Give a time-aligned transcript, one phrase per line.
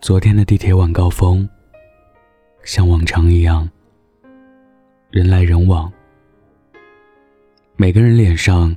[0.00, 1.46] 昨天的地铁晚高峰，
[2.64, 3.68] 像往常一样，
[5.10, 5.92] 人来人往，
[7.76, 8.74] 每个人脸上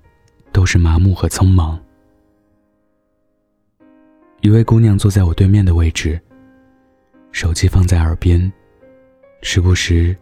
[0.51, 1.81] 都是麻木和匆忙。
[4.41, 6.19] 一位姑娘坐在我对面的位置，
[7.31, 8.51] 手机放在耳边，
[9.41, 10.13] 时不时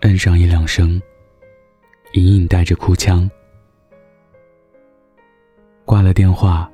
[0.00, 1.00] 摁上一两声，
[2.14, 3.30] 隐隐带着哭腔。
[5.84, 6.68] 挂了电话，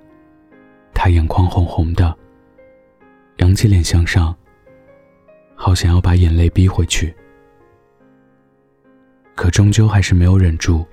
[0.94, 2.16] 她眼眶红红的。
[3.36, 4.34] 扬起脸向上，
[5.54, 7.14] 好想要把眼泪逼回去，
[9.34, 10.86] 可终究还是没有忍住。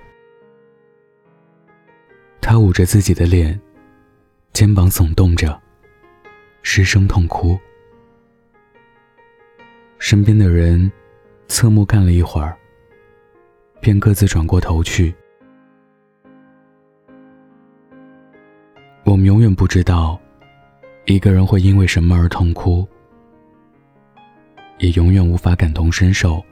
[2.40, 3.58] 他捂着自己的脸，
[4.52, 5.58] 肩膀耸动着，
[6.62, 7.58] 失声痛哭。
[9.98, 10.92] 身边的人
[11.48, 12.54] 侧目看了一会儿，
[13.80, 15.14] 便各自转过头去。
[19.04, 20.20] 我们永远不知道。
[21.06, 22.86] 一个人会因为什么而痛哭，
[24.78, 26.42] 也永远无法感同身受，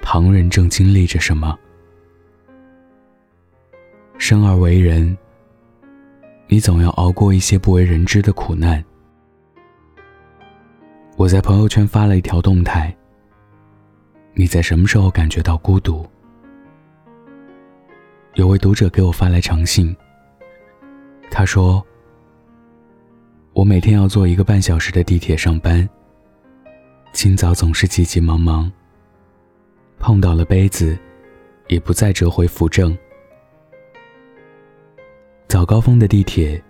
[0.00, 1.56] 旁人正经历着什么。
[4.18, 5.16] 生而为人，
[6.48, 8.84] 你总要熬过一些不为人知的苦难。
[11.16, 12.92] 我在朋友圈发了一条动态：
[14.32, 16.04] 你在什么时候感觉到孤独？
[18.34, 19.96] 有位读者给我发来长信，
[21.30, 21.84] 他说。
[23.54, 25.88] 我每天要坐一个半小时的地铁上班。
[27.12, 28.70] 清早总是急急忙忙。
[29.96, 30.98] 碰到了杯子，
[31.68, 32.96] 也不再折回扶正。
[35.46, 36.60] 早高峰的地铁，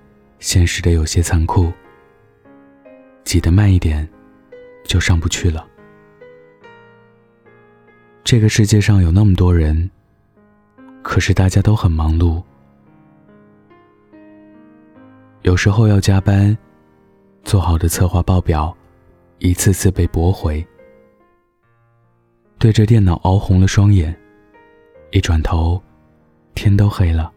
[0.40, 1.72] 现实的有些残酷。
[3.24, 4.06] 挤得慢一点，
[4.84, 5.66] 就上不去了。
[8.22, 9.90] 这个世界上有那么多人，
[11.02, 12.42] 可是大家都很忙碌。
[15.40, 16.54] 有时候要加班。
[17.44, 18.74] 做好的策划报表，
[19.38, 20.66] 一次次被驳回。
[22.58, 24.18] 对着电脑熬红了双眼，
[25.10, 25.80] 一转头，
[26.54, 27.30] 天都黑了。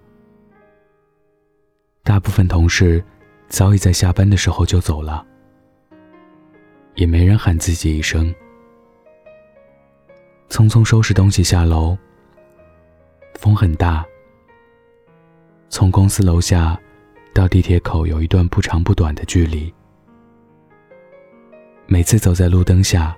[2.03, 3.03] 大部分同事
[3.49, 5.25] 早已在下班的时候就走了，
[6.95, 8.33] 也没人喊自己一声。
[10.49, 11.97] 匆匆收拾东西下楼，
[13.35, 14.05] 风很大。
[15.69, 16.79] 从公司楼下
[17.33, 19.71] 到地铁口有一段不长不短的距离。
[21.89, 23.15] 每次走在路灯下，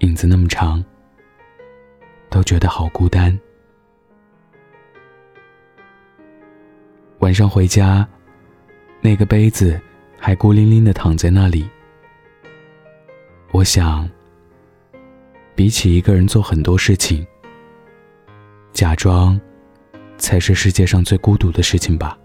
[0.00, 0.84] 影子那么长，
[2.28, 3.36] 都觉得好孤单。
[7.20, 8.06] 晚上回家，
[9.00, 9.80] 那个杯子
[10.18, 11.66] 还孤零零的躺在那里。
[13.52, 14.06] 我想，
[15.54, 17.26] 比起一个人做很多事情，
[18.74, 19.40] 假装，
[20.18, 22.18] 才是世界上最孤独的事情吧。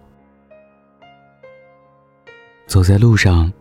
[2.67, 3.51] 走在路上。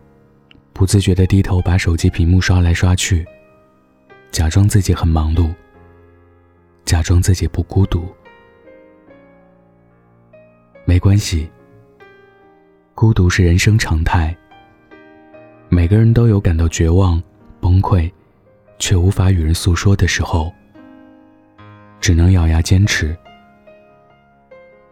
[0.73, 3.25] 不自觉的低头把手机屏幕刷来刷去，
[4.31, 5.53] 假装自己很忙碌，
[6.85, 8.07] 假装自己不孤独。
[10.85, 11.49] 没关系，
[12.95, 14.35] 孤独是人生常态。
[15.69, 17.21] 每个人都有感到绝望、
[17.61, 18.11] 崩溃，
[18.79, 20.51] 却无法与人诉说的时候，
[21.99, 23.15] 只能咬牙坚持，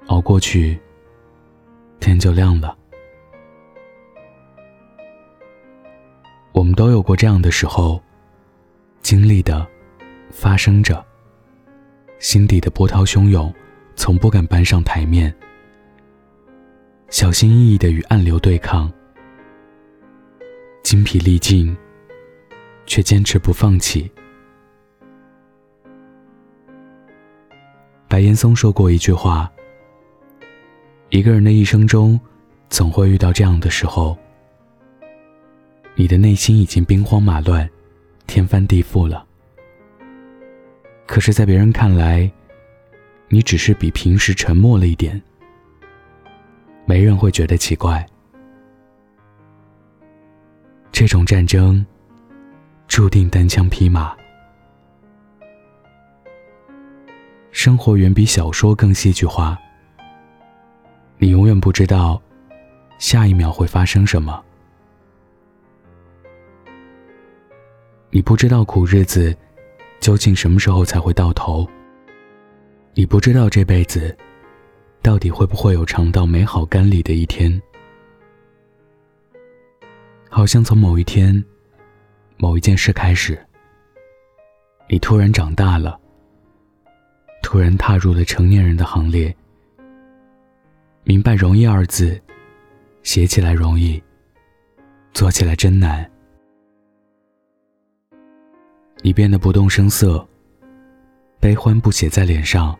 [0.07, 0.79] 熬过去，
[1.99, 2.77] 天就亮了。
[6.59, 8.03] 我们都有过这样的时候，
[9.01, 9.65] 经历的，
[10.29, 11.01] 发生着。
[12.19, 13.53] 心底的波涛汹涌，
[13.95, 15.33] 从不敢搬上台面，
[17.09, 18.91] 小心翼翼的与暗流对抗，
[20.83, 21.73] 精疲力尽，
[22.85, 24.11] 却坚持不放弃。
[28.09, 29.49] 白岩松说过一句话：
[31.07, 32.19] 一个人的一生中，
[32.69, 34.17] 总会遇到这样的时候。
[35.99, 37.69] 你的内心已经兵荒马乱，
[38.25, 39.27] 天翻地覆了。
[41.05, 42.31] 可是，在别人看来，
[43.27, 45.21] 你只是比平时沉默了一点，
[46.85, 48.07] 没人会觉得奇怪。
[50.89, 51.85] 这种战争，
[52.87, 54.15] 注定单枪匹马。
[57.51, 59.59] 生活远比小说更戏剧化，
[61.17, 62.21] 你永远不知道
[62.99, 64.45] 下一秒会发生什么。
[68.11, 69.35] 你不知道苦日子
[69.99, 71.67] 究竟什么时候才会到头。
[72.95, 74.15] 你不知道这辈子
[75.01, 77.61] 到底会不会有尝到美好甘霖的一天。
[80.27, 81.43] 好像从某一天、
[82.37, 83.37] 某一件事开始，
[84.89, 85.99] 你突然长大了，
[87.43, 89.35] 突然踏入了成年人的行列。
[91.03, 92.19] 明白“容易”二字，
[93.03, 94.01] 写起来容易，
[95.13, 96.08] 做起来真难。
[99.01, 100.25] 你变得不动声色，
[101.39, 102.77] 悲欢不写在脸上，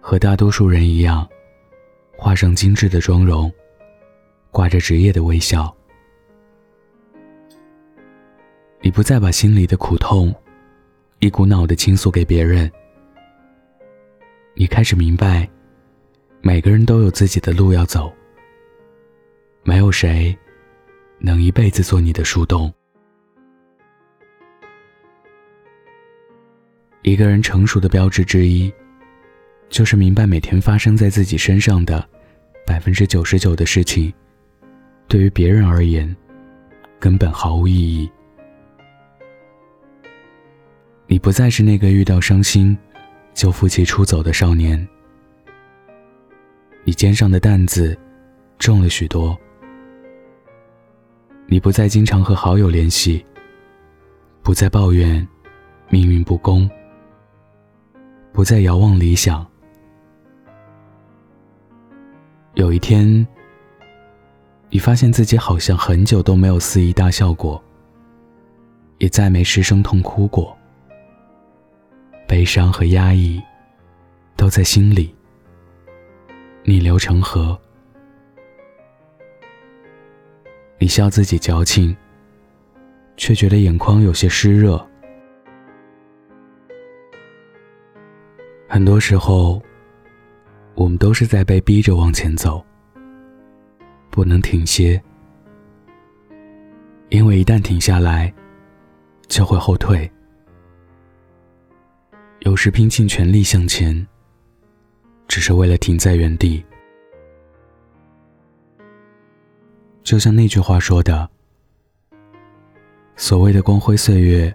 [0.00, 1.26] 和大多数人一样，
[2.16, 3.50] 画上精致的妆容，
[4.50, 5.72] 挂着职业的微笑。
[8.80, 10.34] 你不再把心里的苦痛
[11.20, 12.70] 一股脑的倾诉给别人，
[14.54, 15.48] 你开始明白，
[16.40, 18.12] 每个人都有自己的路要走，
[19.62, 20.36] 没有谁
[21.18, 22.72] 能一辈子做你的树洞。
[27.06, 28.70] 一个人成熟的标志之一，
[29.68, 32.04] 就是明白每天发生在自己身上的
[32.66, 34.12] 百分之九十九的事情，
[35.06, 36.16] 对于别人而言，
[36.98, 38.10] 根本毫无意义。
[41.06, 42.76] 你不再是那个遇到伤心
[43.34, 44.76] 就负气出走的少年，
[46.82, 47.96] 你肩上的担子
[48.58, 49.38] 重了许多。
[51.46, 53.24] 你不再经常和好友联系，
[54.42, 55.24] 不再抱怨
[55.88, 56.68] 命运不公。
[58.36, 59.46] 不再遥望理想。
[62.52, 63.26] 有一天，
[64.68, 67.64] 你发现自己好像很久都没有肆意大笑过，
[68.98, 70.54] 也再没失声痛哭过。
[72.28, 73.42] 悲伤和压抑
[74.36, 75.14] 都在心里
[76.62, 77.58] 逆流成河。
[80.78, 81.96] 你笑自己矫情，
[83.16, 84.86] 却觉得眼眶有些湿热。
[88.76, 89.58] 很多时候，
[90.74, 92.62] 我们都是在被逼着往前走，
[94.10, 95.02] 不能停歇，
[97.08, 98.30] 因为一旦停下来，
[99.28, 100.12] 就会后退。
[102.40, 104.06] 有时拼尽全力向前，
[105.26, 106.62] 只是为了停在原地。
[110.02, 111.26] 就像那句话说的
[113.16, 114.54] ：“所谓的光辉岁月，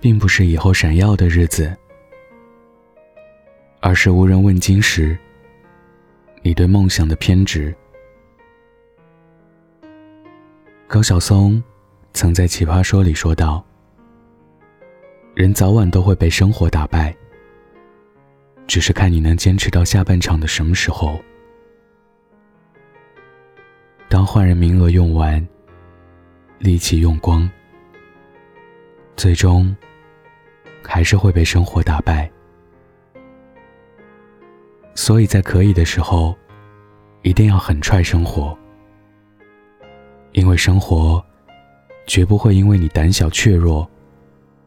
[0.00, 1.76] 并不是以后闪耀的日子。”
[3.84, 5.18] 而是无人问津时，
[6.40, 7.74] 你对梦想的偏执。
[10.86, 11.60] 高晓松
[12.12, 13.62] 曾在《奇葩说》里说道
[15.34, 17.12] ：“人早晚都会被生活打败，
[18.68, 21.20] 只是看你能坚持到下半场的什么时候。
[24.08, 25.44] 当换人名额用完，
[26.60, 27.50] 力气用光，
[29.16, 29.76] 最终
[30.84, 32.30] 还是会被生活打败。”
[34.94, 36.36] 所以在可以的时候，
[37.22, 38.56] 一定要狠踹生活，
[40.32, 41.24] 因为生活
[42.06, 43.88] 绝不会因为你胆小怯弱，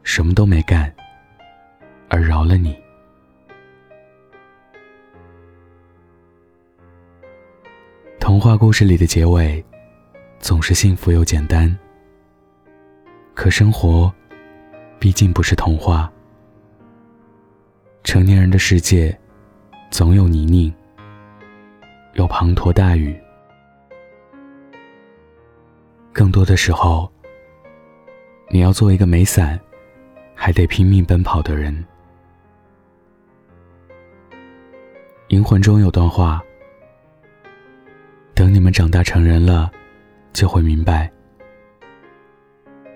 [0.03, 0.93] 什么都没干，
[2.09, 2.75] 而饶了你。
[8.19, 9.63] 童话故事里的结尾，
[10.39, 11.73] 总是幸福又简单。
[13.35, 14.11] 可生活，
[14.97, 16.11] 毕竟不是童话，
[18.03, 19.15] 成年人的世界。
[19.97, 20.73] 总有泥泞，
[22.15, 23.17] 有滂沱大雨，
[26.11, 27.09] 更多的时候，
[28.49, 29.57] 你要做一个没伞，
[30.33, 31.73] 还得拼命奔跑的人。
[35.29, 36.43] 《银魂》中有段话：
[38.33, 39.71] 等你们长大成人了，
[40.33, 41.09] 就会明白，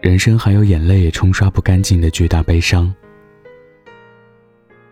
[0.01, 2.93] 人生还有眼泪也冲刷不干净的巨大悲伤，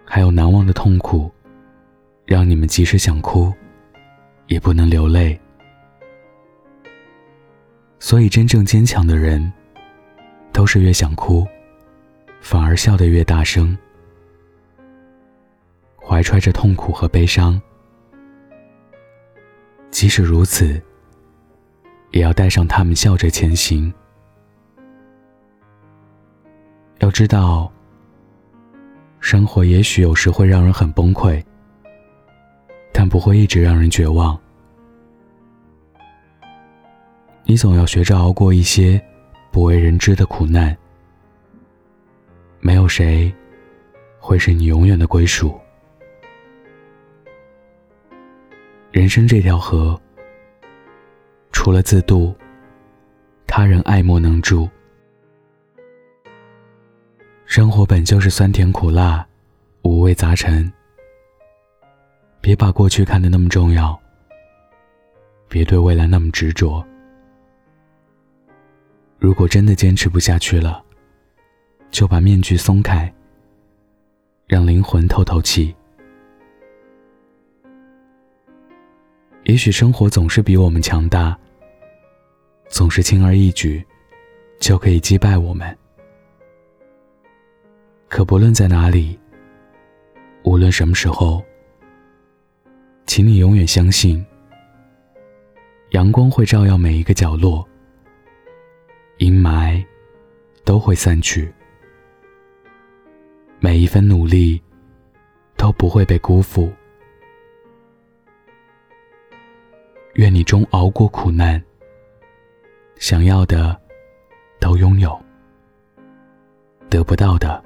[0.05, 1.29] 还有难忘的痛苦。
[2.27, 3.53] 让你们即使想哭，
[4.47, 5.39] 也不能流泪。
[7.99, 9.51] 所以，真正坚强的人，
[10.51, 11.47] 都是越想哭，
[12.41, 13.75] 反而笑得越大声，
[15.95, 17.59] 怀揣着痛苦和悲伤。
[19.89, 20.81] 即使如此，
[22.11, 23.91] 也要带上他们笑着前行。
[26.99, 27.71] 要知道，
[29.21, 31.41] 生活也许有时会让人很崩溃。
[32.99, 34.35] 但不会一直让人绝望。
[37.43, 38.99] 你总要学着熬过一些
[39.51, 40.75] 不为人知的苦难。
[42.59, 43.31] 没有谁
[44.17, 45.55] 会是你永远的归属。
[48.91, 50.01] 人生这条河，
[51.51, 52.35] 除了自渡，
[53.45, 54.67] 他人爱莫能助。
[57.45, 59.23] 生活本就是酸甜苦辣，
[59.83, 60.73] 五味杂陈。
[62.39, 63.99] 别把过去看得那么重要，
[65.49, 66.85] 别对未来那么执着。
[69.19, 70.83] 如果真的坚持不下去了，
[71.89, 73.11] 就把面具松开，
[74.45, 75.75] 让灵魂透透气。
[79.43, 81.37] 也许生活总是比我们强大，
[82.67, 83.85] 总是轻而易举
[84.59, 85.75] 就可以击败我们。
[88.07, 89.19] 可不论在哪里，
[90.43, 91.43] 无论什么时候，
[93.07, 94.23] 请你永远相信，
[95.91, 97.67] 阳光会照耀每一个角落，
[99.17, 99.83] 阴霾
[100.65, 101.51] 都会散去，
[103.59, 104.61] 每一份努力
[105.55, 106.69] 都不会被辜负。
[110.15, 111.63] 愿你终熬过苦难，
[112.97, 113.79] 想要的
[114.59, 115.17] 都拥有，
[116.89, 117.63] 得不到的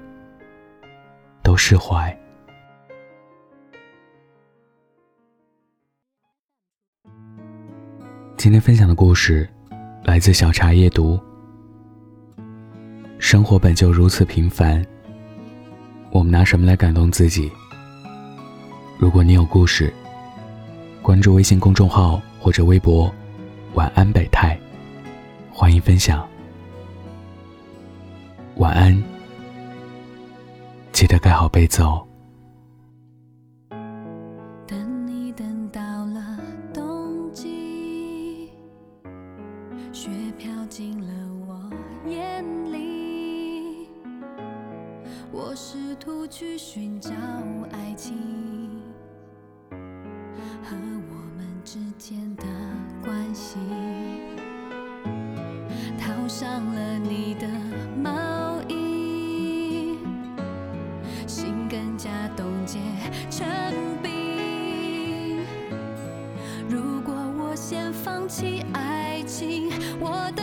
[1.42, 2.16] 都释怀。
[8.42, 9.48] 今天分享的故事
[10.04, 11.20] 来自小茶夜读。
[13.20, 14.84] 生活本就如此平凡，
[16.10, 17.52] 我们拿什么来感动自己？
[18.98, 19.94] 如果你有故事，
[21.04, 22.20] 关注微信公众号。
[22.40, 23.14] 或者微博，
[23.76, 24.60] 晚安北太，
[25.54, 26.28] 欢迎分享。
[28.56, 29.04] 晚安，
[30.92, 32.04] 记得盖好被子哦。
[50.64, 50.76] 和
[51.10, 52.44] 我们之间的
[53.04, 53.58] 关系，
[56.00, 57.48] 套上了你的
[58.02, 59.98] 毛衣，
[61.28, 62.80] 心更加冻结
[63.30, 63.48] 成
[64.02, 65.40] 冰。
[66.70, 70.41] 如果我先放弃爱情，我的。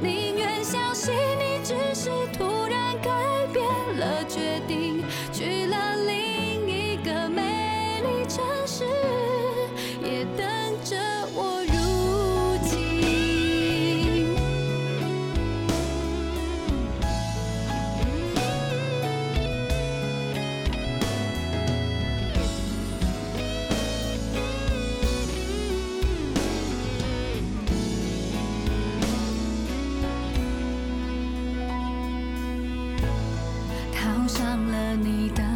[0.00, 0.15] 你
[34.36, 35.55] 上了你的